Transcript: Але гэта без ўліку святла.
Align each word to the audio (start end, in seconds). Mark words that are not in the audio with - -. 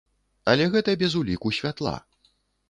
Але 0.53 0.65
гэта 0.75 0.95
без 1.01 1.11
ўліку 1.21 1.53
святла. 1.59 1.93